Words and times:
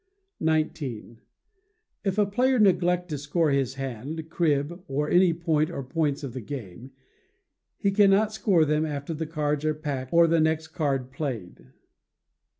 xix. 0.43 0.81
If 2.03 2.17
a 2.17 2.25
player 2.25 2.57
neglect 2.57 3.07
to 3.09 3.19
score 3.19 3.51
his 3.51 3.75
hand, 3.75 4.31
crib, 4.31 4.83
or 4.87 5.07
any 5.07 5.31
point 5.31 5.69
or 5.69 5.83
points 5.83 6.23
of 6.23 6.33
the 6.33 6.41
game, 6.41 6.89
he 7.77 7.91
cannot 7.91 8.33
score 8.33 8.65
them 8.65 8.83
after 8.83 9.13
the 9.13 9.27
cards 9.27 9.63
are 9.63 9.75
packed 9.75 10.11
or 10.11 10.25
the 10.25 10.41
next 10.41 10.69
card 10.69 11.11
played. 11.11 11.67